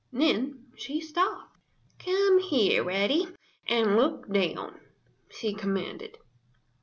[0.11, 1.55] Then she stopped.
[1.99, 3.27] "Come here, Reddy,
[3.67, 4.79] and look down,"
[5.29, 6.17] she commanded.